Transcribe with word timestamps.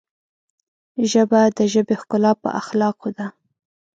ژبه 1.11 1.41
د 1.57 1.59
ژبې 1.73 1.95
ښکلا 2.01 2.31
په 2.41 2.49
اخلاقو 2.61 3.09
ده 3.17 3.25